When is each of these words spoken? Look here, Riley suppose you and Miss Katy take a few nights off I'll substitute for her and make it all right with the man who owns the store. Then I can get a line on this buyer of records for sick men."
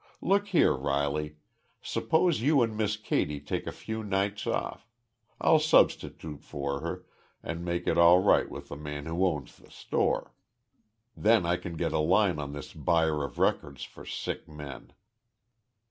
Look 0.23 0.47
here, 0.47 0.73
Riley 0.75 1.35
suppose 1.83 2.41
you 2.41 2.63
and 2.63 2.75
Miss 2.75 2.97
Katy 2.97 3.39
take 3.39 3.67
a 3.67 3.71
few 3.71 4.03
nights 4.03 4.47
off 4.47 4.87
I'll 5.39 5.59
substitute 5.59 6.41
for 6.43 6.79
her 6.81 7.05
and 7.43 7.63
make 7.63 7.85
it 7.85 7.99
all 7.99 8.17
right 8.19 8.49
with 8.49 8.69
the 8.69 8.75
man 8.75 9.05
who 9.05 9.23
owns 9.23 9.55
the 9.57 9.69
store. 9.69 10.33
Then 11.15 11.45
I 11.45 11.55
can 11.55 11.77
get 11.77 11.93
a 11.93 11.99
line 11.99 12.39
on 12.39 12.53
this 12.53 12.73
buyer 12.73 13.23
of 13.23 13.37
records 13.37 13.83
for 13.83 14.03
sick 14.03 14.47
men." 14.47 14.93